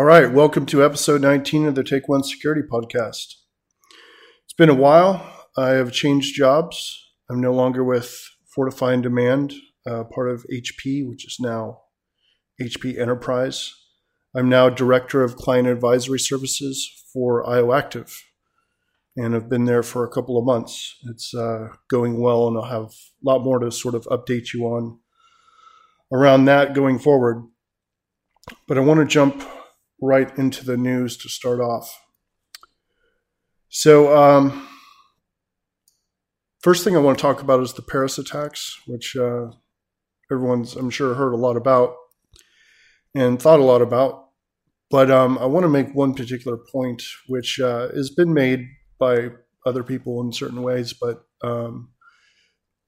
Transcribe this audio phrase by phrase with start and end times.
[0.00, 3.34] All right, welcome to episode 19 of the Take One Security Podcast.
[4.44, 5.46] It's been a while.
[5.58, 7.12] I have changed jobs.
[7.28, 9.52] I'm no longer with Fortify on Demand,
[9.86, 11.82] uh, part of HP, which is now
[12.58, 13.74] HP Enterprise.
[14.34, 18.22] I'm now Director of Client Advisory Services for IOActive,
[19.18, 20.96] and I've been there for a couple of months.
[21.10, 24.64] It's uh, going well, and I'll have a lot more to sort of update you
[24.64, 24.98] on
[26.10, 27.44] around that going forward.
[28.66, 29.44] But I want to jump
[30.00, 32.00] right into the news to start off.
[33.68, 34.66] So, um,
[36.60, 39.50] first thing I want to talk about is the Paris attacks, which uh,
[40.30, 41.94] everyone's, I'm sure, heard a lot about
[43.14, 44.28] and thought a lot about.
[44.90, 48.66] But um, I want to make one particular point, which uh, has been made
[48.98, 49.28] by
[49.64, 51.90] other people in certain ways, but um,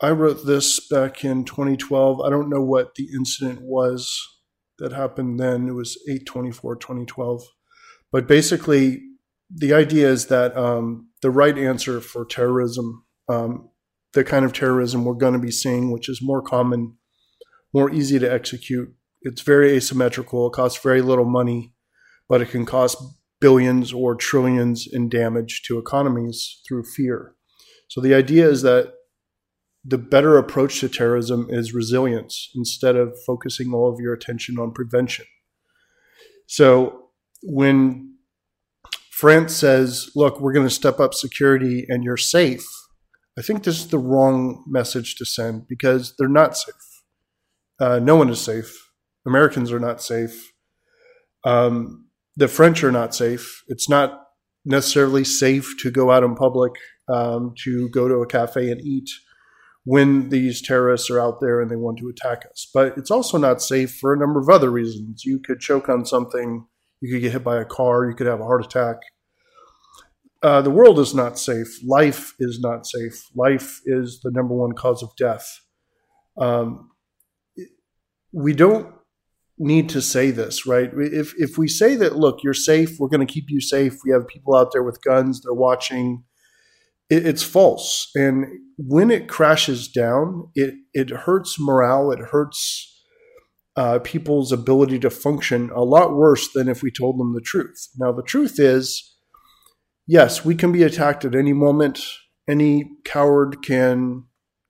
[0.00, 2.20] I wrote this back in 2012.
[2.20, 4.12] I don't know what the incident was
[4.82, 5.68] that happened then.
[5.68, 7.42] It was 824 2012.
[8.10, 9.00] But basically,
[9.48, 13.70] the idea is that um, the right answer for terrorism, um,
[14.12, 16.96] the kind of terrorism we're going to be seeing, which is more common,
[17.72, 21.74] more easy to execute, it's very asymmetrical, it costs very little money,
[22.28, 22.98] but it can cost
[23.40, 27.34] billions or trillions in damage to economies through fear.
[27.88, 28.94] So the idea is that
[29.84, 34.72] the better approach to terrorism is resilience instead of focusing all of your attention on
[34.72, 35.26] prevention.
[36.46, 37.08] So
[37.42, 38.16] when
[39.10, 42.64] France says, look, we're going to step up security and you're safe,
[43.38, 46.74] I think this is the wrong message to send because they're not safe.
[47.80, 48.90] Uh, no one is safe.
[49.26, 50.52] Americans are not safe.
[51.44, 53.64] Um, the French are not safe.
[53.68, 54.26] It's not
[54.64, 56.72] necessarily safe to go out in public,
[57.08, 59.10] um, to go to a cafe and eat
[59.84, 62.68] when these terrorists are out there and they want to attack us.
[62.72, 65.24] But it's also not safe for a number of other reasons.
[65.24, 66.66] You could choke on something,
[67.00, 68.96] you could get hit by a car, you could have a heart attack.
[70.42, 71.68] Uh, the world is not safe.
[71.84, 73.28] Life is not safe.
[73.34, 75.60] Life is the number one cause of death.
[76.36, 76.90] Um,
[78.32, 78.92] we don't
[79.58, 80.90] need to say this, right?
[80.96, 83.98] If if we say that, look, you're safe, we're going to keep you safe.
[84.04, 86.24] We have people out there with guns, they're watching
[87.12, 88.10] it, it's false.
[88.14, 88.46] And
[88.78, 92.10] when it crashes down, it it hurts morale.
[92.10, 92.88] It hurts
[93.76, 97.88] uh, people's ability to function a lot worse than if we told them the truth.
[97.96, 99.16] Now, the truth is,
[100.06, 102.00] yes, we can be attacked at any moment.
[102.48, 104.24] Any coward can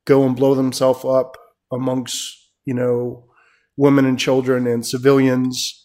[0.05, 1.37] go and blow themselves up
[1.73, 3.27] amongst you know
[3.77, 5.79] women and children and civilians.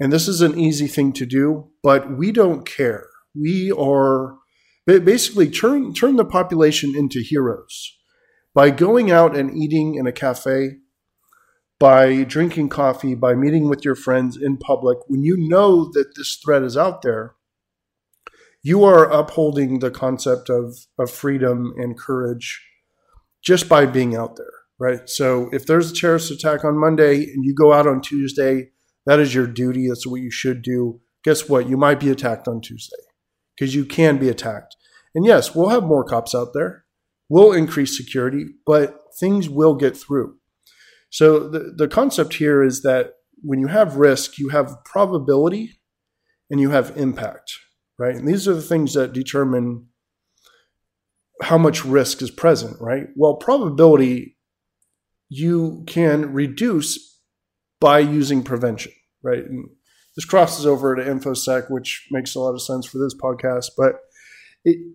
[0.00, 3.06] And this is an easy thing to do, but we don't care.
[3.34, 4.36] We are
[4.86, 7.96] basically turn turn the population into heroes
[8.54, 10.76] by going out and eating in a cafe,
[11.80, 14.98] by drinking coffee, by meeting with your friends in public.
[15.08, 17.34] When you know that this threat is out there,
[18.62, 22.64] you are upholding the concept of, of freedom and courage
[23.42, 25.08] just by being out there, right?
[25.08, 28.70] So if there's a terrorist attack on Monday and you go out on Tuesday,
[29.04, 29.88] that is your duty.
[29.88, 31.00] That's what you should do.
[31.24, 31.68] Guess what?
[31.68, 33.03] You might be attacked on Tuesday
[33.56, 34.76] because you can be attacked.
[35.14, 36.84] And yes, we'll have more cops out there.
[37.28, 40.36] We'll increase security, but things will get through.
[41.10, 45.80] So the, the concept here is that when you have risk, you have probability
[46.50, 47.52] and you have impact,
[47.98, 48.14] right?
[48.14, 49.86] And these are the things that determine
[51.42, 53.08] how much risk is present, right?
[53.16, 54.36] Well, probability
[55.28, 57.20] you can reduce
[57.80, 58.92] by using prevention,
[59.22, 59.44] right?
[59.44, 59.68] And
[60.16, 63.70] this crosses over to infosec, which makes a lot of sense for this podcast.
[63.76, 63.96] But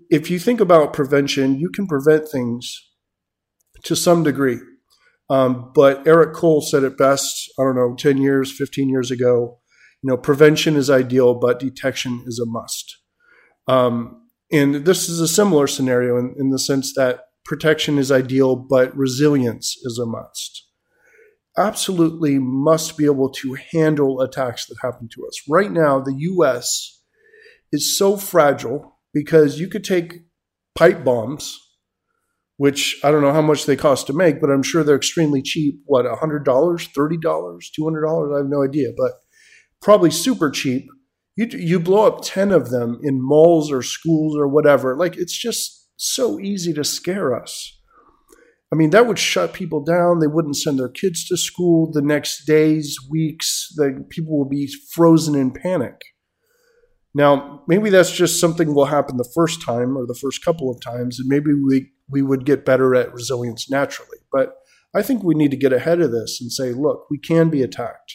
[0.10, 2.90] if you think about prevention, you can prevent things
[3.84, 4.60] to some degree.
[5.30, 7.52] Um, but Eric Cole said it best.
[7.60, 9.60] I don't know, ten years, fifteen years ago.
[10.02, 12.98] You know, prevention is ideal, but detection is a must.
[13.68, 18.56] Um, and this is a similar scenario in, in the sense that protection is ideal,
[18.56, 20.69] but resilience is a must
[21.60, 25.42] absolutely must be able to handle attacks that happen to us.
[25.48, 27.04] Right now, the US
[27.72, 30.22] is so fragile because you could take
[30.76, 31.60] pipe bombs,
[32.58, 35.42] which I don't know how much they cost to make, but I'm sure they're extremely
[35.42, 35.76] cheap.
[35.86, 38.34] What, $100, $30, $200?
[38.34, 39.12] I have no idea, but
[39.82, 40.88] probably super cheap.
[41.36, 44.96] You, you blow up 10 of them in malls or schools or whatever.
[44.96, 47.79] Like, it's just so easy to scare us.
[48.72, 50.20] I mean, that would shut people down.
[50.20, 53.68] They wouldn't send their kids to school the next days, weeks.
[53.76, 56.00] The people will be frozen in panic.
[57.16, 60.80] Now, maybe that's just something will happen the first time or the first couple of
[60.80, 64.20] times, and maybe we, we would get better at resilience naturally.
[64.32, 64.56] But
[64.96, 67.64] I think we need to get ahead of this and say, look, we can be
[67.64, 68.14] attacked.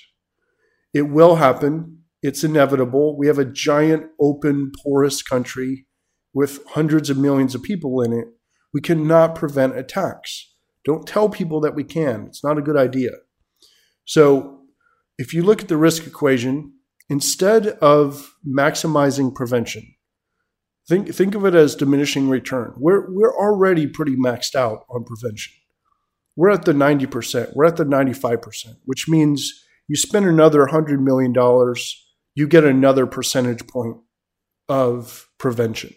[0.92, 2.04] It will happen.
[2.22, 3.18] It's inevitable.
[3.18, 5.86] We have a giant, open, porous country
[6.32, 8.28] with hundreds of millions of people in it.
[8.74, 10.52] We cannot prevent attacks.
[10.84, 12.26] Don't tell people that we can.
[12.26, 13.12] It's not a good idea.
[14.04, 14.60] So,
[15.16, 16.74] if you look at the risk equation,
[17.08, 19.94] instead of maximizing prevention,
[20.88, 22.74] think, think of it as diminishing return.
[22.76, 25.54] We're, we're already pretty maxed out on prevention.
[26.36, 29.52] We're at the 90%, we're at the 95%, which means
[29.86, 31.32] you spend another $100 million,
[32.34, 33.98] you get another percentage point
[34.68, 35.94] of prevention.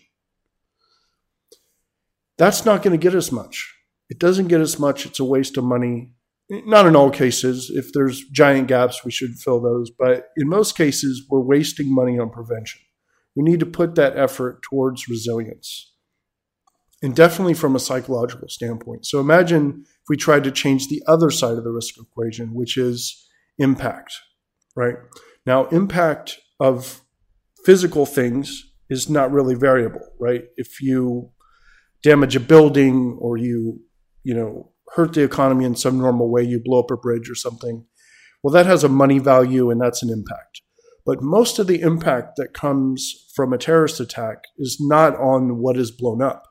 [2.38, 3.74] That's not going to get us much.
[4.10, 5.06] It doesn't get us much.
[5.06, 6.14] It's a waste of money.
[6.50, 7.70] Not in all cases.
[7.74, 9.92] If there's giant gaps, we should fill those.
[9.92, 12.82] But in most cases, we're wasting money on prevention.
[13.36, 15.94] We need to put that effort towards resilience.
[17.04, 19.06] And definitely from a psychological standpoint.
[19.06, 22.78] So imagine if we tried to change the other side of the risk equation, which
[22.78, 23.28] is
[23.60, 24.14] impact,
[24.76, 24.96] right?
[25.46, 27.02] Now, impact of
[27.66, 30.46] physical things is not really variable, right?
[30.56, 31.32] If you
[32.08, 33.82] damage a building or you,
[34.24, 37.36] you know, hurt the economy in some normal way, you blow up a bridge or
[37.36, 37.86] something,
[38.42, 40.62] well, that has a money value and that's an impact.
[41.06, 45.78] But most of the impact that comes from a terrorist attack is not on what
[45.78, 46.44] is blown up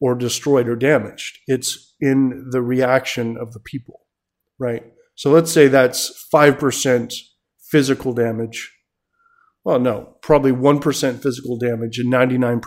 [0.00, 1.38] or destroyed or damaged.
[1.46, 4.00] It's in the reaction of the people,
[4.58, 4.82] right?
[5.14, 7.14] So let's say that's 5%
[7.70, 8.72] physical damage.
[9.64, 12.60] Well, no, probably 1% physical damage and 99%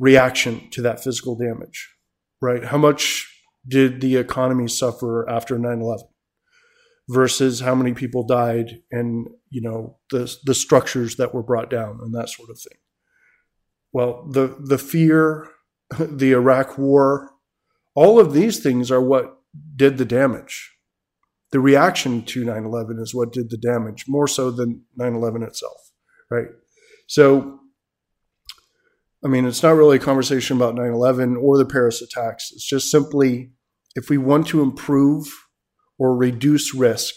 [0.00, 1.94] reaction to that physical damage,
[2.40, 2.64] right?
[2.64, 3.28] How much
[3.68, 6.06] did the economy suffer after 9 11
[7.08, 12.00] versus how many people died and, you know, the, the structures that were brought down
[12.02, 12.78] and that sort of thing?
[13.92, 15.48] Well, the, the fear,
[15.98, 17.30] the Iraq war,
[17.94, 19.36] all of these things are what
[19.76, 20.72] did the damage.
[21.52, 25.42] The reaction to 9 11 is what did the damage, more so than 9 11
[25.42, 25.90] itself,
[26.30, 26.46] right?
[27.06, 27.59] So
[29.24, 32.50] I mean, it's not really a conversation about 9 11 or the Paris attacks.
[32.52, 33.50] It's just simply
[33.94, 35.26] if we want to improve
[35.98, 37.14] or reduce risk,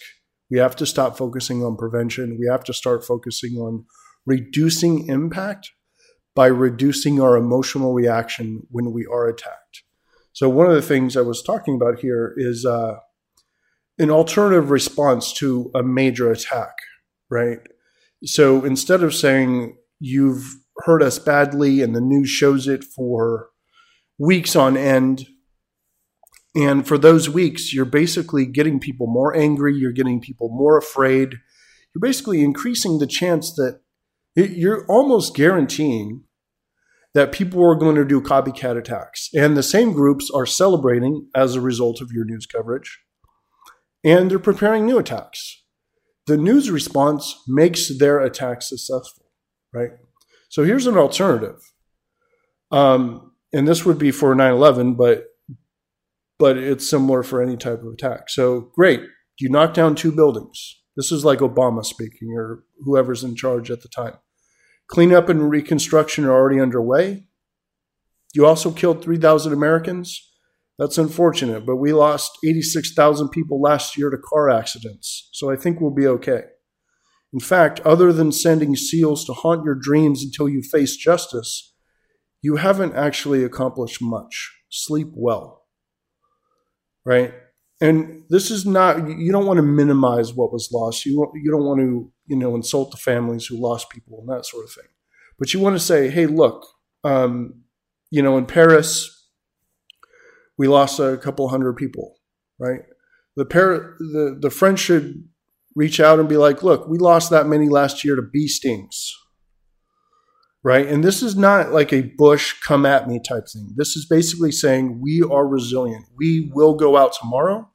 [0.52, 2.38] we have to stop focusing on prevention.
[2.40, 3.86] We have to start focusing on
[4.26, 5.72] reducing impact
[6.36, 9.84] by reducing our emotional reaction when we are attacked.
[10.34, 12.96] So, one of the things I was talking about here is uh,
[14.00, 16.74] an alternative response to a major attack,
[17.30, 17.60] right?
[18.26, 23.50] So, instead of saying you've hurt us badly, and the news shows it for
[24.18, 25.28] weeks on end.
[26.56, 31.36] And for those weeks, you're basically getting people more angry, you're getting people more afraid.
[31.94, 33.82] You're basically increasing the chance that
[34.36, 36.24] you're almost guaranteeing
[37.14, 39.30] that people are going to do copycat attacks.
[39.34, 43.00] And the same groups are celebrating as a result of your news coverage.
[44.04, 45.64] And they're preparing new attacks.
[46.26, 49.26] The news response makes their attack successful,
[49.74, 49.92] right?
[50.54, 51.74] So here's an alternative.
[52.70, 55.26] Um, and this would be for 9/11, but
[56.38, 58.30] but it's similar for any type of attack.
[58.30, 59.02] So great,
[59.40, 60.80] you knock down two buildings.
[60.96, 64.20] This is like Obama speaking, or whoever's in charge at the time.
[64.88, 67.26] Cleanup and reconstruction are already underway.
[68.36, 70.22] You also killed 3,000 Americans.
[70.78, 75.30] That's unfortunate, but we lost 86,000 people last year to car accidents.
[75.32, 76.44] So I think we'll be okay.
[77.34, 81.74] In fact, other than sending SEALs to haunt your dreams until you face justice,
[82.44, 84.56] you haven't actually accomplished much.
[84.70, 85.64] Sleep well.
[87.04, 87.34] Right?
[87.82, 91.06] And this is not, you don't want to minimize what was lost.
[91.06, 94.46] You, you don't want to, you know, insult the families who lost people and that
[94.46, 94.88] sort of thing.
[95.40, 96.66] But you want to say, hey, look,
[97.04, 97.64] um,
[98.12, 99.28] you know, in Paris,
[100.58, 102.16] we lost a couple hundred people,
[102.60, 102.82] right?
[103.36, 105.28] The, Par- the, the French should
[105.76, 109.14] reach out and be like, look, we lost that many last year to bee stings.
[110.64, 110.88] Right.
[110.88, 113.74] And this is not like a Bush come at me type thing.
[113.76, 116.06] This is basically saying we are resilient.
[116.18, 117.70] We will go out tomorrow.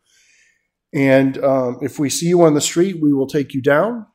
[0.95, 4.07] And um, if we see you on the street, we will take you down.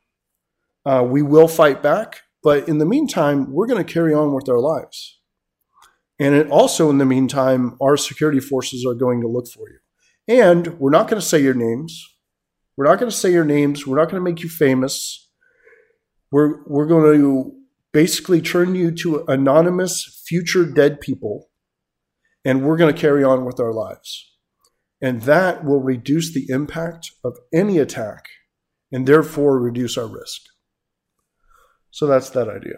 [0.84, 2.22] Uh, we will fight back.
[2.42, 5.20] But in the meantime, we're going to carry on with our lives.
[6.18, 9.78] And it also, in the meantime, our security forces are going to look for you.
[10.28, 12.13] And we're not going to say your names.
[12.76, 13.86] We're not going to say your names.
[13.86, 15.30] We're not going to make you famous.
[16.30, 17.52] We're, we're going to
[17.92, 21.50] basically turn you to anonymous future dead people,
[22.44, 24.32] and we're going to carry on with our lives.
[25.00, 28.26] And that will reduce the impact of any attack
[28.90, 30.40] and therefore reduce our risk.
[31.90, 32.76] So that's that idea.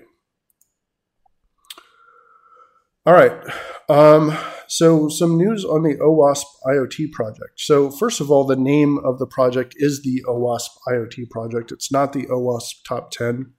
[3.06, 3.32] All right.
[3.88, 4.36] Um,
[4.66, 7.52] so some news on the OWASP IoT project.
[7.60, 11.70] So first of all, the name of the project is the OWASP IoT project.
[11.70, 13.52] It's not the OWASP Top 10.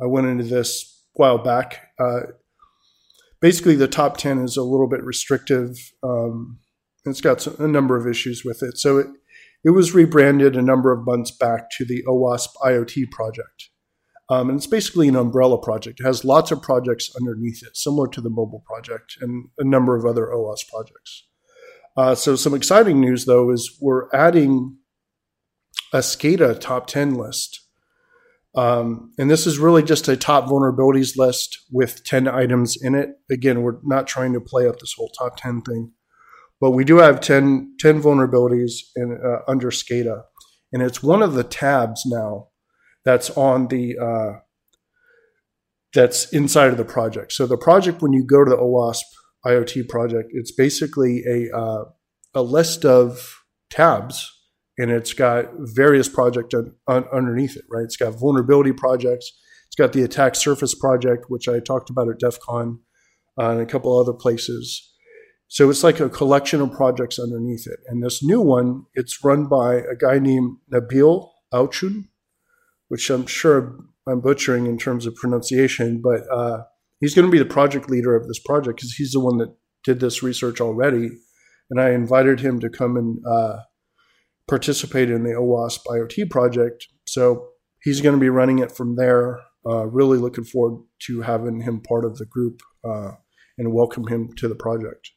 [0.00, 1.88] I went into this a while back.
[2.00, 2.20] Uh,
[3.42, 5.76] basically, the Top 10 is a little bit restrictive.
[6.02, 6.60] Um,
[7.04, 8.78] it's got some, a number of issues with it.
[8.78, 9.08] So it,
[9.64, 13.68] it was rebranded a number of months back to the OWASP IoT project.
[14.30, 16.00] Um, and it's basically an umbrella project.
[16.00, 19.96] It has lots of projects underneath it, similar to the mobile project and a number
[19.96, 21.26] of other OWASP projects.
[21.96, 24.78] Uh, so, some exciting news though is we're adding
[25.92, 27.60] a SCADA top 10 list.
[28.56, 33.10] Um, and this is really just a top vulnerabilities list with 10 items in it.
[33.30, 35.92] Again, we're not trying to play up this whole top 10 thing,
[36.60, 40.22] but we do have 10, 10 vulnerabilities in, uh, under SCADA.
[40.72, 42.48] And it's one of the tabs now
[43.04, 44.40] that's on the uh,
[45.92, 47.32] that's inside of the project.
[47.32, 49.02] So the project, when you go to the OWASP
[49.46, 51.84] IoT project, it's basically a uh,
[52.34, 54.30] a list of tabs,
[54.78, 57.64] and it's got various projects un- un- underneath it.
[57.70, 57.84] Right?
[57.84, 59.30] It's got vulnerability projects.
[59.66, 62.80] It's got the attack surface project, which I talked about at DEF CON,
[63.40, 64.90] uh, and a couple other places.
[65.48, 67.80] So it's like a collection of projects underneath it.
[67.86, 72.08] And this new one, it's run by a guy named Nabil Ouchn,
[72.88, 76.64] which I'm sure I'm butchering in terms of pronunciation, but uh,
[77.00, 79.54] he's going to be the project leader of this project because he's the one that
[79.84, 81.10] did this research already.
[81.70, 83.60] And I invited him to come and uh,
[84.48, 86.86] participate in the OWASP IoT project.
[87.06, 87.48] So
[87.82, 89.40] he's going to be running it from there.
[89.66, 93.12] Uh, really looking forward to having him part of the group uh,
[93.56, 95.10] and welcome him to the project.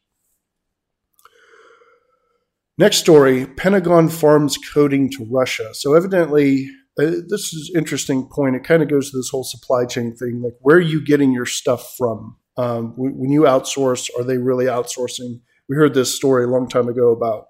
[2.78, 5.74] Next story Pentagon farms coding to Russia.
[5.74, 6.70] So, evidently,
[7.00, 8.56] uh, this is interesting point.
[8.56, 10.42] It kind of goes to this whole supply chain thing.
[10.42, 12.38] Like, where are you getting your stuff from?
[12.58, 15.42] Um, when you outsource, are they really outsourcing?
[15.70, 17.46] We heard this story a long time ago about,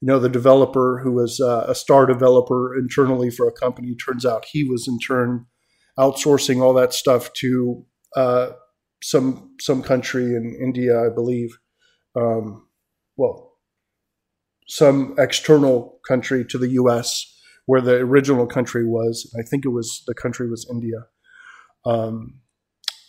[0.00, 3.96] you know, the developer who was uh, a star developer internally for a company.
[3.96, 5.46] Turns out he was in turn
[5.98, 7.84] outsourcing all that stuff to
[8.14, 8.50] uh,
[9.02, 11.58] some some country in India, I believe.
[12.14, 12.68] Um,
[13.16, 13.54] well,
[14.68, 19.32] some external country to the U.S where the original country was.
[19.38, 21.06] I think it was the country was India.
[21.84, 22.40] Um,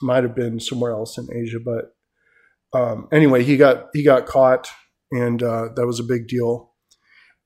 [0.01, 1.93] might have been somewhere else in Asia, but
[2.73, 4.69] um, anyway, he got he got caught,
[5.11, 6.71] and uh, that was a big deal.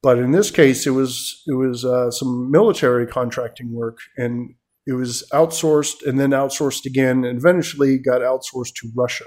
[0.03, 4.53] But in this case, it was it was uh, some military contracting work, and
[4.85, 9.25] it was outsourced and then outsourced again, and eventually got outsourced to Russia,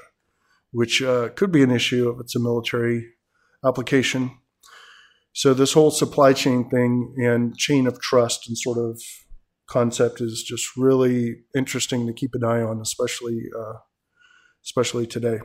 [0.70, 3.06] which uh, could be an issue if it's a military
[3.64, 4.30] application.
[5.38, 9.00] So this whole supply chain thing and chain of trust and sort of
[9.70, 13.74] concept is just really interesting to keep an eye on, especially uh,
[14.64, 15.38] especially today.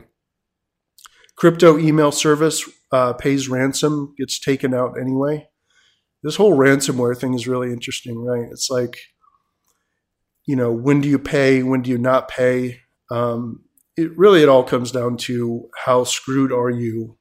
[1.36, 5.46] Crypto email service uh, pays ransom, gets taken out anyway.
[6.24, 8.48] This whole ransomware thing is really interesting, right?
[8.50, 8.98] It's like,
[10.44, 11.62] you know, when do you pay?
[11.62, 12.80] When do you not pay?
[13.12, 13.62] Um,
[13.96, 17.16] it really it all comes down to how screwed are you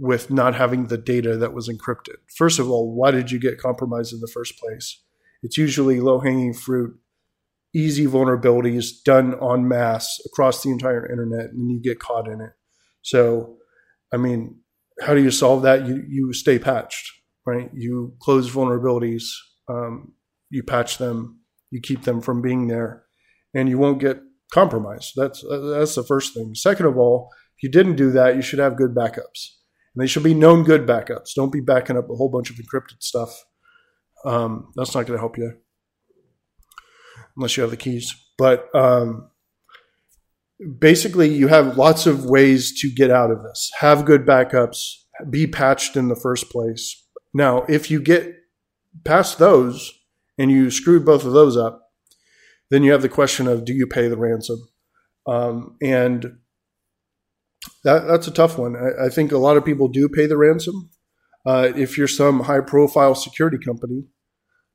[0.00, 2.16] with not having the data that was encrypted.
[2.34, 5.02] First of all, why did you get compromised in the first place?
[5.42, 6.98] It's usually low hanging fruit,
[7.74, 12.40] easy vulnerabilities done en masse across the entire internet, and then you get caught in
[12.40, 12.52] it.
[13.02, 13.58] So,
[14.10, 14.60] I mean,
[15.02, 15.86] how do you solve that?
[15.86, 17.12] You you stay patched,
[17.46, 17.70] right?
[17.74, 19.24] You close vulnerabilities,
[19.68, 20.14] um,
[20.48, 21.40] you patch them,
[21.70, 23.04] you keep them from being there,
[23.54, 24.18] and you won't get
[24.50, 25.12] compromised.
[25.14, 26.54] That's that's the first thing.
[26.54, 27.28] Second of all,
[27.58, 29.59] if you didn't do that, you should have good backups
[29.94, 31.34] and they should be known good backups.
[31.34, 33.44] Don't be backing up a whole bunch of encrypted stuff.
[34.24, 35.52] Um, that's not going to help you
[37.36, 38.14] unless you have the keys.
[38.38, 39.30] But um,
[40.78, 43.70] basically, you have lots of ways to get out of this.
[43.80, 44.94] Have good backups.
[45.28, 47.06] Be patched in the first place.
[47.34, 48.34] Now, if you get
[49.04, 49.92] past those
[50.38, 51.82] and you screwed both of those up,
[52.70, 54.68] then you have the question of do you pay the ransom?
[55.26, 56.38] Um, and
[57.84, 58.76] that, that's a tough one.
[58.76, 60.90] I, I, think a lot of people do pay the ransom.
[61.46, 64.04] Uh, if you're some high profile security company,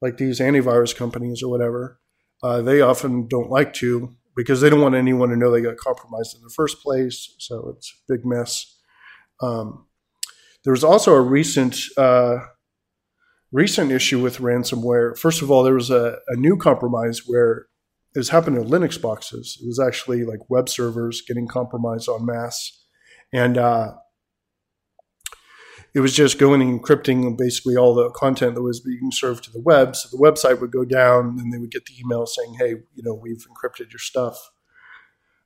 [0.02, 2.00] like these antivirus companies or whatever,
[2.44, 5.78] uh, they often don't like to because they don't want anyone to know they got
[5.78, 7.36] compromised in the first place.
[7.40, 8.78] So it's a big mess.
[9.42, 9.88] Um,
[10.64, 12.38] there was also a recent uh,
[13.52, 15.18] recent issue with ransomware.
[15.18, 17.68] First of all, there was a, a new compromise where
[18.16, 19.60] it was happening to Linux boxes.
[19.62, 22.86] It was actually like web servers getting compromised en masse.
[23.34, 23.92] And uh,
[25.94, 29.52] it was just going and encrypting basically all the content that was being served to
[29.52, 29.98] the web.
[29.98, 33.04] So the website would go down and they would get the email saying, hey, you
[33.04, 34.38] know, we've encrypted your stuff.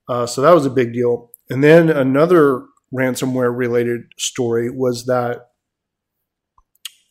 [0.07, 1.31] Uh, so that was a big deal.
[1.49, 5.47] And then another ransomware related story was that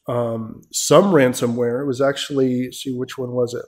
[0.09, 3.65] um, some ransomware it was actually see which one was it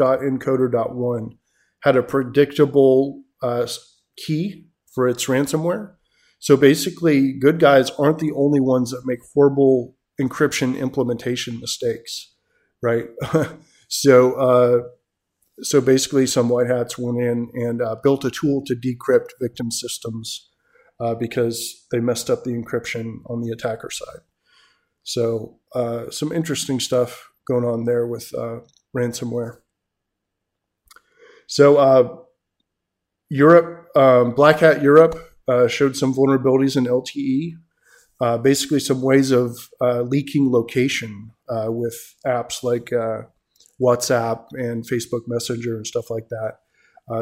[0.00, 1.30] linux.encoder.one
[1.82, 3.66] had a predictable uh,
[4.16, 5.94] key for its ransomware.
[6.38, 12.30] So basically good guys aren't the only ones that make horrible encryption implementation mistakes
[12.82, 13.06] right?
[13.92, 14.82] So uh,
[15.62, 19.72] so basically some white hats went in and uh, built a tool to decrypt victim
[19.72, 20.48] systems
[21.00, 24.20] uh, because they messed up the encryption on the attacker side.
[25.02, 28.60] So uh, some interesting stuff going on there with uh,
[28.96, 29.56] ransomware.
[31.50, 32.16] So uh,
[33.28, 35.16] Europe, um, Black Hat Europe
[35.48, 37.54] uh, showed some vulnerabilities in LTE.
[38.20, 42.90] Uh, basically, some ways of uh, leaking location with apps like
[43.82, 46.58] WhatsApp and Facebook Messenger and stuff like that.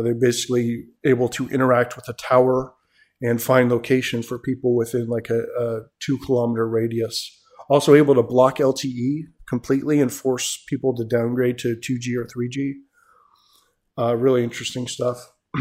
[0.02, 2.74] they're basically able to interact with a tower
[3.22, 8.22] and find locations for people within like a, a two kilometer radius also able to
[8.22, 12.72] block LTE completely and force people to downgrade to 2G or 3G.
[13.98, 15.32] Uh, really interesting stuff.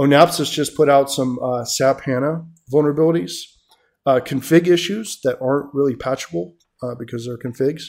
[0.00, 3.32] Onapsis just put out some uh, SAP HANA vulnerabilities,
[4.06, 7.84] uh, config issues that aren't really patchable uh, because they're configs.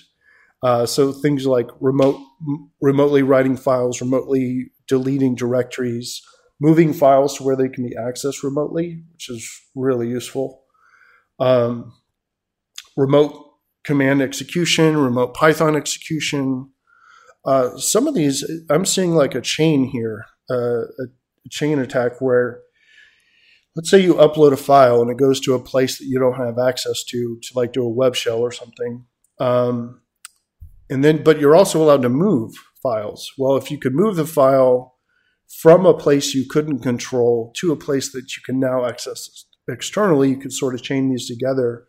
[0.63, 2.19] Uh, so things like remote,
[2.81, 6.21] remotely writing files, remotely deleting directories,
[6.61, 10.63] moving files to where they can be accessed remotely, which is really useful.
[11.39, 11.93] Um,
[12.95, 13.35] remote
[13.83, 16.71] command execution, remote Python execution.
[17.45, 21.07] Uh, some of these, I'm seeing like a chain here, uh, a,
[21.51, 22.61] chain attack where,
[23.75, 26.43] let's say you upload a file and it goes to a place that you don't
[26.43, 29.05] have access to, to like do a web shell or something.
[29.39, 30.01] Um,
[30.89, 33.31] and then, but you're also allowed to move files.
[33.37, 34.95] Well, if you could move the file
[35.47, 40.29] from a place you couldn't control to a place that you can now access externally,
[40.29, 41.87] you could sort of chain these together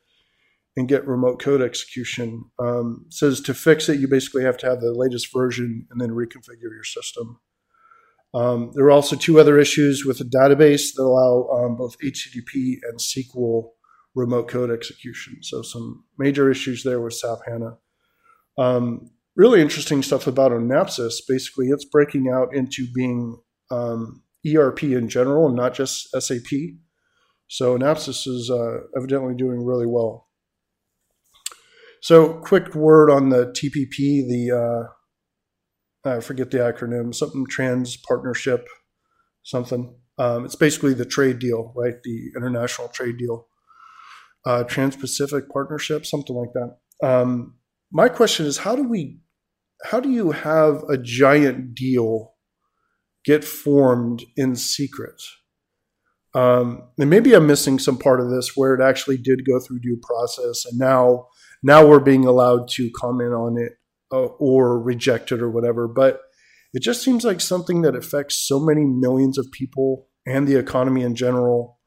[0.77, 2.45] and get remote code execution.
[2.59, 6.11] Um, says to fix it, you basically have to have the latest version and then
[6.11, 7.41] reconfigure your system.
[8.35, 12.77] Um, there are also two other issues with the database that allow um, both HTTP
[12.83, 13.71] and SQL
[14.15, 15.39] remote code execution.
[15.43, 17.79] So some major issues there with SAP HANA.
[18.59, 21.15] Um, really interesting stuff about Onapsis.
[21.27, 23.39] Basically, it's breaking out into being
[23.71, 26.51] um, ERP in general and not just SAP.
[27.49, 30.26] So Onapsis is uh, evidently doing really well.
[32.07, 34.89] So, quick word on the TPP, the
[36.07, 38.69] uh, I forget the acronym, something trans partnership,
[39.43, 39.93] something.
[40.17, 41.95] Um, it's basically the trade deal, right?
[42.05, 43.49] The international trade deal,
[44.47, 46.77] uh, Trans-Pacific Partnership, something like that.
[47.05, 47.57] Um,
[47.91, 49.19] my question is, how do we,
[49.83, 52.35] how do you have a giant deal
[53.25, 55.21] get formed in secret?
[56.37, 59.81] Um, and maybe I'm missing some part of this where it actually did go through
[59.81, 61.27] due process, and now
[61.67, 63.73] now we're being allowed to comment on it
[64.13, 65.89] uh, or reject it or whatever.
[65.89, 66.21] But
[66.73, 71.03] it just seems like something that affects so many millions of people and the economy
[71.03, 71.81] in general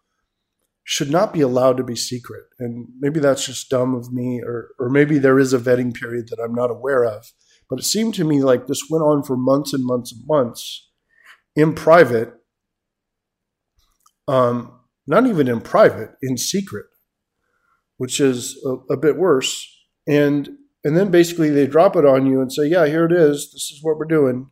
[0.84, 2.44] should not be allowed to be secret.
[2.60, 6.28] And maybe that's just dumb of me, or, or maybe there is a vetting period
[6.28, 7.32] that I'm not aware of.
[7.70, 10.90] But it seemed to me like this went on for months and months and months
[11.56, 12.34] in private,
[14.28, 14.74] um,
[15.08, 16.88] not even in private, in secret
[18.00, 19.68] which is a, a bit worse.
[20.08, 20.50] And
[20.84, 23.52] and then basically they drop it on you and say, "Yeah, here it is.
[23.52, 24.50] This is what we're doing."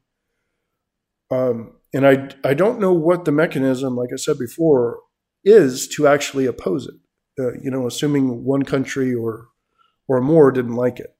[1.31, 4.99] Um, and I I don't know what the mechanism, like I said before,
[5.43, 6.95] is to actually oppose it.
[7.39, 9.47] Uh, you know, assuming one country or
[10.09, 11.15] or more didn't like it.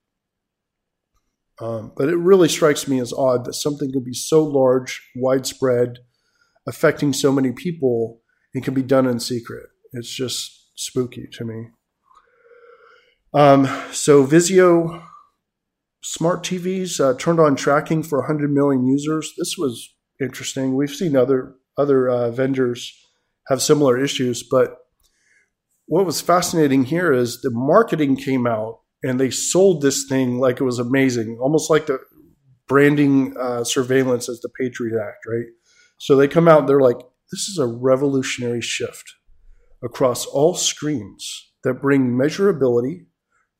[1.60, 6.00] Um, but it really strikes me as odd that something could be so large, widespread,
[6.68, 8.22] affecting so many people,
[8.54, 9.68] and can be done in secret.
[9.94, 11.70] It's just spooky to me.
[13.38, 15.04] Um, so Vizio
[16.02, 19.32] smart TVs uh, turned on tracking for 100 million users.
[19.38, 20.76] This was interesting.
[20.76, 22.92] We've seen other other uh, vendors
[23.48, 24.78] have similar issues, but
[25.86, 30.60] what was fascinating here is the marketing came out and they sold this thing like
[30.60, 32.00] it was amazing, almost like the
[32.68, 35.46] branding uh, surveillance as the Patriot Act, right?
[36.00, 36.98] So they come out, they're like,
[37.32, 39.14] this is a revolutionary shift
[39.84, 43.06] across all screens that bring measurability,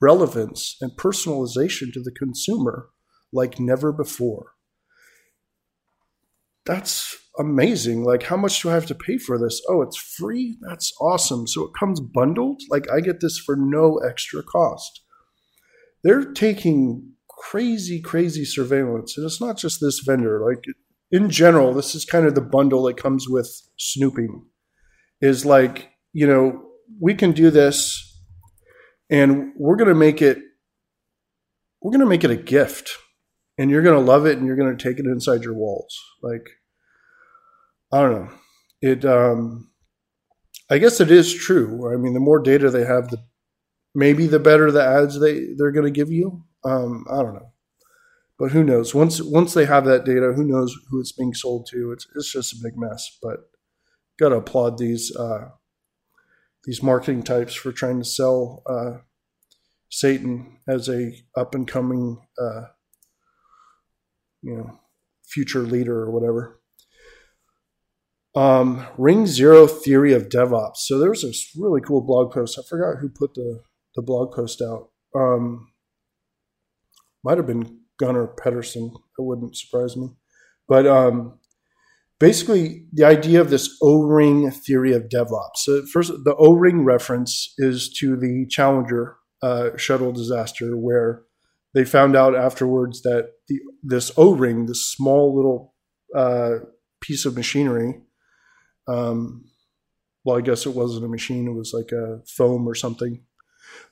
[0.02, 2.90] relevance, and personalization to the consumer
[3.34, 4.54] like never before.
[6.66, 8.04] That's amazing.
[8.04, 9.62] Like, how much do I have to pay for this?
[9.70, 10.58] Oh, it's free?
[10.62, 11.48] That's awesome.
[11.48, 12.62] So it comes bundled?
[12.70, 15.02] Like, I get this for no extra cost.
[16.04, 19.18] They're taking crazy, crazy surveillance.
[19.18, 20.46] And it's not just this vendor.
[20.46, 20.64] Like,
[21.12, 24.46] in general, this is kind of the bundle that comes with snooping
[25.22, 26.64] is like you know,
[27.00, 28.07] we can do this
[29.10, 30.40] and we're going to make it
[31.82, 32.92] we're going to make it a gift
[33.58, 35.98] and you're going to love it and you're going to take it inside your walls.
[36.22, 36.48] Like
[37.92, 38.32] I don't know.
[38.82, 39.72] It um
[40.70, 41.94] I guess it is true.
[41.94, 43.24] I mean, the more data they have, the
[43.96, 46.44] maybe the better the ads they they're going to give you.
[46.64, 47.54] Um, I don't know,
[48.38, 48.94] but who knows?
[48.94, 51.92] Once once they have that data, who knows who it's being sold to?
[51.94, 53.18] It's it's just a big mess.
[53.22, 53.50] But
[54.20, 55.50] got to applaud these uh,
[56.68, 58.98] these marketing types for trying to sell uh,
[59.90, 62.66] Satan as a up and coming uh,
[64.44, 64.80] you know
[65.26, 66.60] future leader or whatever.
[68.36, 70.78] Um, Ring Zero Theory of DevOps.
[70.78, 72.60] So there was this really cool blog post.
[72.60, 73.62] I forgot who put the,
[73.96, 74.90] the blog post out.
[75.16, 75.72] Um,
[77.24, 78.92] might have been Gunnar Peterson.
[79.18, 80.10] It wouldn't surprise me.
[80.68, 81.40] But um,
[82.20, 85.58] basically, the idea of this O ring theory of DevOps.
[85.58, 91.24] So, first, the O ring reference is to the Challenger uh, shuttle disaster, where
[91.74, 95.74] they found out afterwards that the, this O ring, this small little
[96.16, 96.66] uh,
[97.02, 98.02] piece of machinery,
[98.88, 99.46] um,
[100.24, 103.22] well, I guess it wasn't a machine; it was like a foam or something.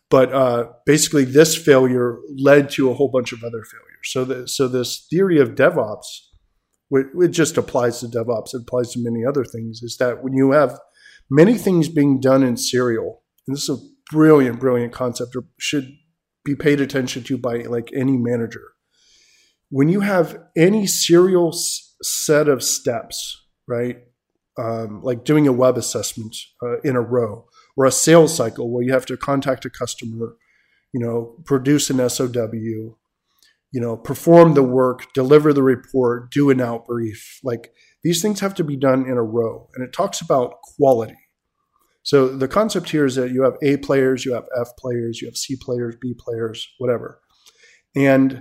[0.10, 4.04] But uh, basically, this failure led to a whole bunch of other failures.
[4.04, 6.06] So, the, so this theory of DevOps,
[6.92, 8.54] it just applies to DevOps.
[8.54, 9.82] It applies to many other things.
[9.82, 10.80] Is that when you have
[11.30, 15.92] many things being done in serial, and this is a brilliant, brilliant concept, or should
[16.44, 18.74] be paid attention to by like any manager.
[19.70, 23.98] When you have any serial s- set of steps, right?
[24.58, 27.46] um, like doing a web assessment uh, in a row
[27.78, 30.36] or a sales cycle where you have to contact a customer,
[30.94, 32.98] you know, produce an SOW,
[33.76, 37.42] you know, perform the work, deliver the report, do an out brief.
[37.44, 37.74] Like
[38.06, 39.68] these things have to be done in a row.
[39.76, 41.18] And it talks about quality.
[42.02, 45.28] So the concept here is that you have A players, you have F players, you
[45.28, 47.20] have C players, B players, whatever.
[47.98, 48.40] And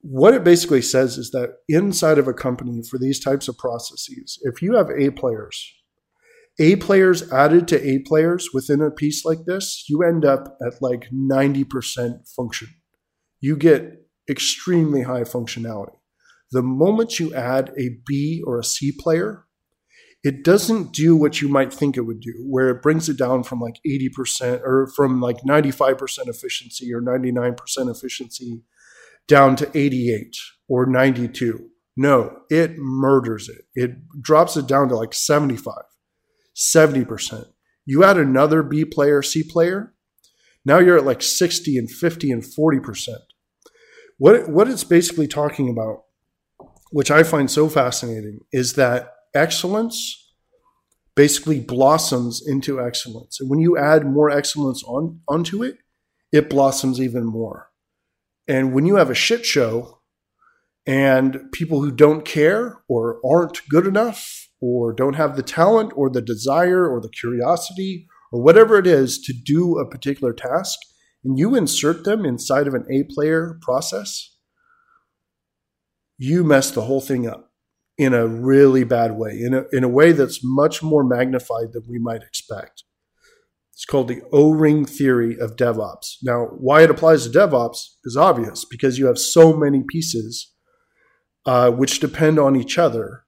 [0.00, 4.36] what it basically says is that inside of a company for these types of processes,
[4.42, 5.74] if you have A players,
[6.58, 10.82] A players added to A players within a piece like this, you end up at
[10.82, 12.68] like 90% function.
[13.38, 15.96] You get extremely high functionality.
[16.52, 19.44] The moment you add a B or a C player,
[20.22, 23.42] it doesn't do what you might think it would do, where it brings it down
[23.42, 27.56] from like 80% or from like 95% efficiency or 99%
[27.90, 28.62] efficiency
[29.28, 30.36] down to 88
[30.68, 31.68] or 92.
[31.96, 33.64] No, it murders it.
[33.74, 35.74] It drops it down to like 75,
[36.54, 37.46] 70%.
[37.84, 39.94] You add another B player, C player,
[40.66, 43.08] now you're at like 60 and 50 and 40%.
[44.18, 46.04] What, what it's basically talking about,
[46.90, 50.22] which I find so fascinating, is that excellence
[51.14, 53.40] basically blossoms into excellence.
[53.40, 55.78] And when you add more excellence on, onto it,
[56.30, 57.70] it blossoms even more.
[58.46, 60.00] And when you have a shit show
[60.86, 66.10] and people who don't care or aren't good enough or don't have the talent or
[66.10, 70.78] the desire or the curiosity or whatever it is to do a particular task,
[71.24, 74.36] and you insert them inside of an A player process,
[76.18, 77.50] you mess the whole thing up
[77.98, 81.82] in a really bad way, in a, in a way that's much more magnified than
[81.88, 82.84] we might expect.
[83.72, 86.16] It's called the O ring theory of DevOps.
[86.22, 90.54] Now, why it applies to DevOps is obvious because you have so many pieces
[91.44, 93.24] uh, which depend on each other.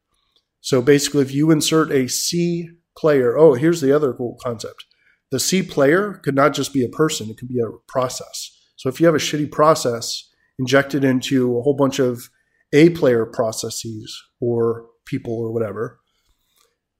[0.61, 4.85] So basically, if you insert a C player, oh, here's the other cool concept.
[5.31, 8.51] The C player could not just be a person, it could be a process.
[8.77, 12.31] So if you have a shitty process injected into a whole bunch of
[12.73, 16.01] A player processes or people or whatever,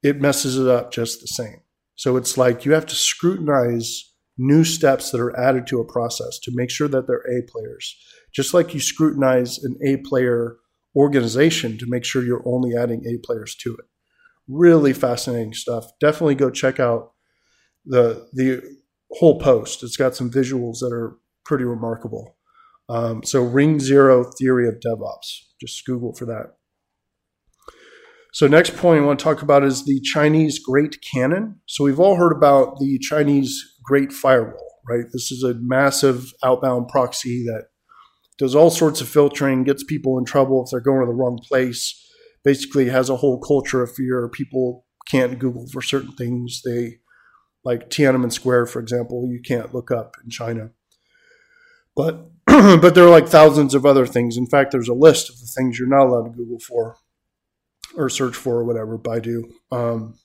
[0.03, 1.61] it messes it up just the same.
[1.95, 6.39] So it's like you have to scrutinize new steps that are added to a process
[6.39, 7.95] to make sure that they're A players.
[8.33, 10.55] Just like you scrutinize an A player
[10.95, 13.85] organization to make sure you're only adding A players to it.
[14.47, 15.91] Really fascinating stuff.
[15.99, 17.11] Definitely go check out
[17.85, 18.61] the the
[19.11, 19.83] whole post.
[19.83, 22.37] It's got some visuals that are pretty remarkable.
[22.89, 25.45] Um, so Ring Zero Theory of DevOps.
[25.61, 26.55] Just Google for that.
[28.31, 31.59] So, next point I want to talk about is the Chinese Great Cannon.
[31.65, 35.05] So, we've all heard about the Chinese Great Firewall, right?
[35.11, 37.65] This is a massive outbound proxy that
[38.37, 41.39] does all sorts of filtering, gets people in trouble if they're going to the wrong
[41.43, 42.05] place.
[42.43, 44.29] Basically, has a whole culture of fear.
[44.29, 46.61] People can't Google for certain things.
[46.63, 46.99] They,
[47.65, 50.71] like Tiananmen Square, for example, you can't look up in China.
[51.95, 54.37] But but there are like thousands of other things.
[54.37, 56.97] In fact, there's a list of the things you're not allowed to Google for
[57.95, 59.43] or search for or whatever Baidu.
[59.71, 60.15] Um,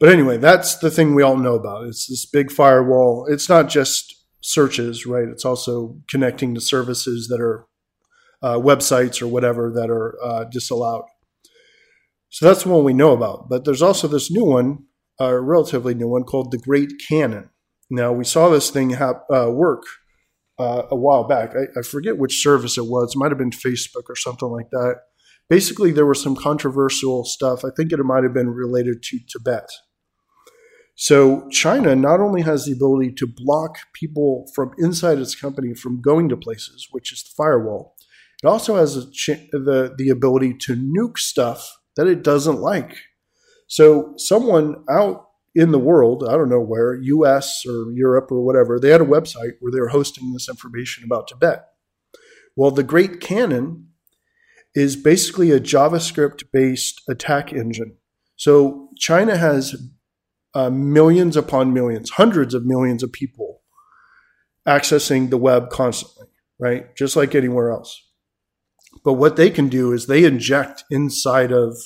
[0.00, 1.86] But anyway, that's the thing we all know about.
[1.86, 3.26] It's this big firewall.
[3.30, 5.28] It's not just searches, right?
[5.28, 7.66] It's also connecting to services that are
[8.42, 11.04] uh, websites or whatever that are uh, disallowed.
[12.30, 13.48] So that's the one we know about.
[13.50, 14.84] But there's also this new one,
[15.20, 17.50] a relatively new one called the Great Cannon.
[17.90, 19.84] Now we saw this thing hap- uh, work
[20.58, 21.54] uh, a while back.
[21.54, 23.14] I, I, forget which service it was.
[23.14, 24.96] It might have been Facebook or something like that.
[25.48, 27.64] Basically, there was some controversial stuff.
[27.64, 29.68] I think it might have been related to Tibet.
[30.94, 36.02] So China not only has the ability to block people from inside its company from
[36.02, 37.96] going to places, which is the firewall,
[38.42, 42.96] it also has the, the ability to nuke stuff that it doesn't like.
[43.70, 48.80] So someone out in the world, I don't know where, US or Europe or whatever,
[48.80, 51.66] they had a website where they were hosting this information about Tibet.
[52.56, 53.90] Well, the Great Cannon
[54.74, 57.96] is basically a JavaScript based attack engine.
[58.34, 59.76] So China has
[60.52, 63.60] uh, millions upon millions, hundreds of millions of people
[64.66, 66.26] accessing the web constantly,
[66.58, 66.96] right?
[66.96, 68.02] Just like anywhere else.
[69.04, 71.76] But what they can do is they inject inside of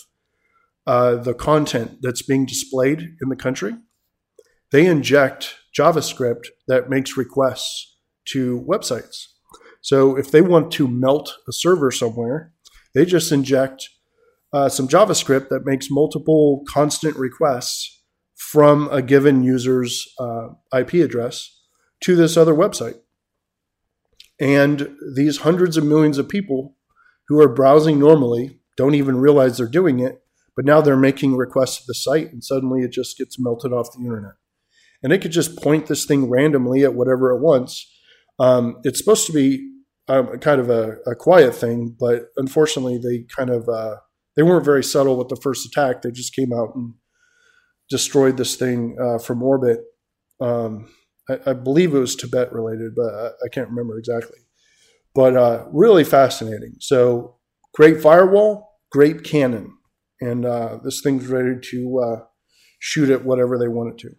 [0.86, 3.74] uh, the content that's being displayed in the country,
[4.70, 9.26] they inject JavaScript that makes requests to websites.
[9.80, 12.52] So if they want to melt a server somewhere,
[12.94, 13.88] they just inject
[14.52, 18.02] uh, some JavaScript that makes multiple constant requests
[18.34, 21.60] from a given user's uh, IP address
[22.00, 22.98] to this other website.
[24.40, 26.76] And these hundreds of millions of people
[27.28, 30.23] who are browsing normally don't even realize they're doing it
[30.56, 33.92] but now they're making requests to the site and suddenly it just gets melted off
[33.92, 34.34] the internet.
[35.02, 37.90] And it could just point this thing randomly at whatever it wants.
[38.38, 39.70] Um, it's supposed to be
[40.08, 43.96] um, kind of a, a, quiet thing, but unfortunately they kind of uh,
[44.36, 46.02] they weren't very subtle with the first attack.
[46.02, 46.94] They just came out and
[47.88, 49.80] destroyed this thing uh, from orbit.
[50.40, 50.88] Um,
[51.28, 54.38] I, I, believe it was Tibet related, but I, I can't remember exactly.
[55.14, 56.74] But uh, really fascinating.
[56.80, 57.36] So
[57.72, 59.74] great firewall, great cannon
[60.20, 62.24] and uh, this thing's ready to uh,
[62.78, 64.14] shoot at whatever they want it to.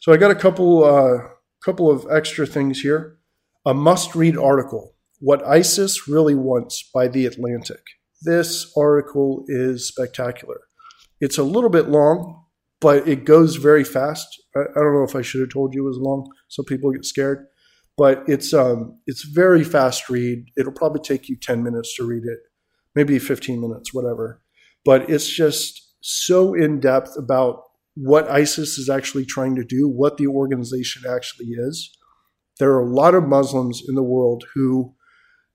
[0.00, 1.28] So I got a couple uh,
[1.64, 3.18] couple of extra things here.
[3.64, 7.82] A must-read article: "What ISIS Really Wants" by the Atlantic.
[8.22, 10.60] This article is spectacular.
[11.20, 12.44] It's a little bit long,
[12.80, 14.26] but it goes very fast.
[14.56, 16.90] I, I don't know if I should have told you it was long, so people
[16.92, 17.46] get scared.
[17.96, 20.46] But it's um, it's very fast read.
[20.56, 22.38] It'll probably take you ten minutes to read it
[22.94, 24.42] maybe 15 minutes, whatever.
[24.84, 27.62] But it's just so in depth about
[27.94, 31.90] what ISIS is actually trying to do, what the organization actually is.
[32.58, 34.94] There are a lot of Muslims in the world who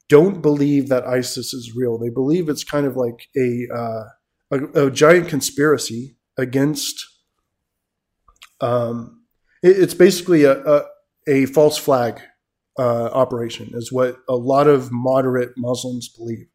[0.10, 1.98] don't believe that ISIS is real.
[1.98, 4.04] They believe it's kind of like a uh,
[4.52, 7.06] a, a, giant conspiracy against.
[8.62, 9.26] Um,
[9.62, 10.86] it, it's basically a, a,
[11.28, 12.22] a false flag
[12.80, 16.48] uh, operation, is what a lot of moderate Muslims believe.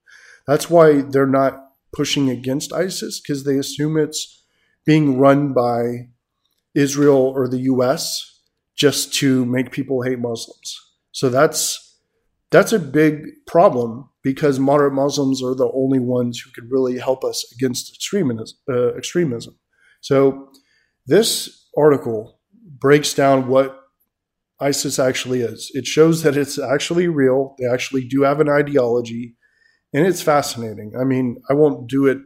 [0.46, 1.58] That's why they're not
[1.92, 4.44] pushing against ISIS because they assume it's
[4.84, 6.08] being run by
[6.74, 8.40] Israel or the US
[8.76, 10.80] just to make people hate Muslims.
[11.12, 11.88] So that's
[12.50, 17.24] that's a big problem because moderate Muslims are the only ones who could really help
[17.24, 18.58] us against extremism.
[18.68, 19.58] Uh, extremism.
[20.00, 20.50] So
[21.06, 22.38] this article
[22.78, 23.78] breaks down what
[24.60, 25.70] ISIS actually is.
[25.74, 27.56] It shows that it's actually real.
[27.58, 29.36] They actually do have an ideology
[29.92, 30.94] and it's fascinating.
[30.98, 32.18] I mean, I won't do it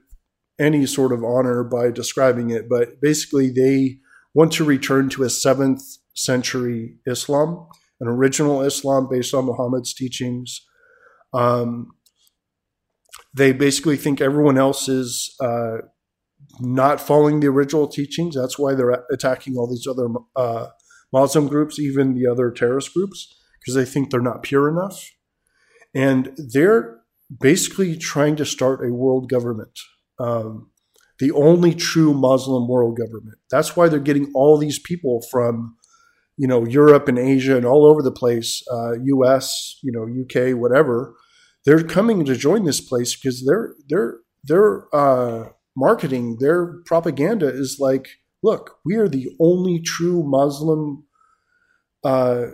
[0.59, 3.99] any sort of honor by describing it, but basically, they
[4.35, 5.83] want to return to a seventh
[6.15, 7.67] century Islam,
[8.01, 10.61] an original Islam based on Muhammad's teachings.
[11.33, 11.93] Um,
[13.35, 15.79] they basically think everyone else is uh,
[16.61, 18.35] not following the original teachings.
[18.35, 20.69] That's why they're attacking all these other uh,
[21.13, 25.11] Muslim groups, even the other terrorist groups, because they think they're not pure enough.
[25.95, 27.01] And they're
[27.41, 29.79] basically trying to start a world government,
[30.19, 30.71] um,
[31.19, 33.39] the only true Muslim world government.
[33.51, 35.77] That's why they're getting all these people from,
[36.37, 40.55] you know, Europe and Asia and all over the place, uh, U.S., you know, U.K.,
[40.55, 41.15] whatever.
[41.65, 47.79] They're coming to join this place because their their their uh, marketing, their propaganda is
[47.81, 48.09] like,
[48.43, 51.05] look, we are the only true Muslim.
[52.05, 52.47] Uh,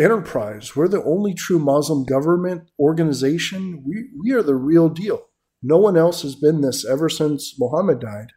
[0.00, 0.74] enterprise.
[0.74, 3.84] We're the only true Muslim government organization.
[3.86, 5.26] We, we are the real deal.
[5.62, 8.32] No one else has been this ever since Muhammad died.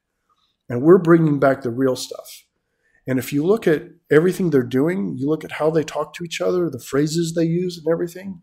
[0.70, 2.44] And we're bringing back the real stuff.
[3.08, 6.24] And if you look at everything they're doing, you look at how they talk to
[6.24, 8.42] each other, the phrases they use, and everything,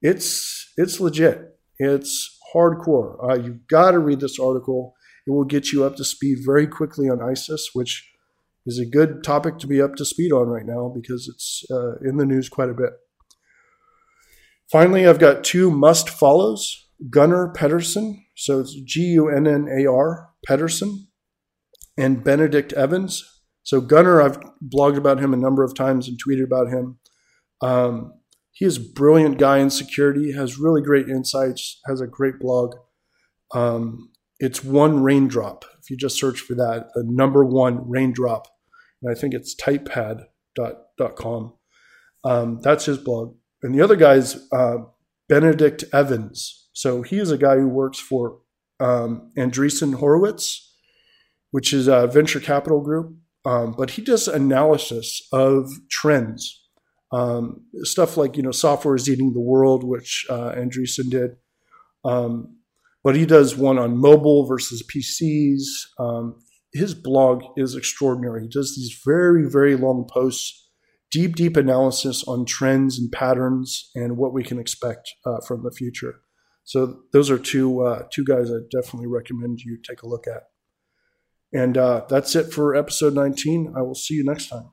[0.00, 1.58] it's it's legit.
[1.78, 3.16] It's hardcore.
[3.28, 4.94] Uh, you've got to read this article.
[5.26, 8.08] It will get you up to speed very quickly on ISIS, which
[8.66, 11.96] is a good topic to be up to speed on right now because it's uh,
[12.02, 12.90] in the news quite a bit.
[14.70, 19.86] Finally, I've got two must follows Gunnar Peterson, so it's G U N N A
[19.86, 21.08] R Pedersen,
[21.96, 23.24] and Benedict Evans.
[23.62, 26.98] So, Gunnar, I've blogged about him a number of times and tweeted about him.
[27.60, 28.12] Um,
[28.52, 32.74] he is a brilliant guy in security, has really great insights, has a great blog.
[33.54, 35.64] Um, it's one raindrop.
[35.80, 38.46] If you just search for that, the number one raindrop,
[39.06, 41.54] and I think it's typepad.com.
[42.24, 43.36] Um, that's his blog.
[43.62, 44.78] And the other guy's uh,
[45.28, 46.68] Benedict Evans.
[46.72, 48.40] So he is a guy who works for
[48.80, 50.74] um, Andreessen Horowitz,
[51.52, 53.16] which is a venture capital group.
[53.44, 56.64] Um, but he does analysis of trends,
[57.12, 61.36] um, stuff like you know software is eating the world, which uh, Andreessen did.
[62.04, 62.56] Um,
[63.04, 65.62] but he does one on mobile versus PCs.
[66.76, 68.42] His blog is extraordinary.
[68.42, 70.66] He does these very very long posts
[71.10, 75.70] deep, deep analysis on trends and patterns and what we can expect uh, from the
[75.70, 76.16] future.
[76.64, 80.42] So those are two uh, two guys I definitely recommend you take a look at.
[81.52, 83.72] And uh, that's it for episode 19.
[83.76, 84.70] I will see you next time.